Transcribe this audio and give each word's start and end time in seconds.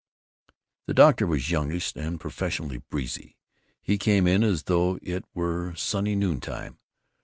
The 0.87 0.95
doctor 0.95 1.27
was 1.27 1.51
youngish 1.51 1.93
and 1.95 2.19
professionally 2.19 2.79
breezy. 2.89 3.35
He 3.83 3.99
came 3.99 4.25
in 4.25 4.43
as 4.43 4.63
though 4.63 4.97
it 5.03 5.25
were 5.35 5.75
sunny 5.75 6.15
noontime. 6.15 6.79